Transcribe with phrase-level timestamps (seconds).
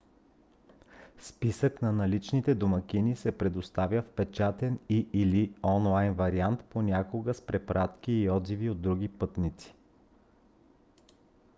[1.19, 8.29] списък на наличните домакини се предоставя в печатен и/или онлайн вариант понякога с препратки и
[8.29, 9.75] отзиви от други пътници